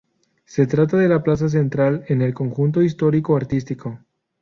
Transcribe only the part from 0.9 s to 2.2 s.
de la plaza central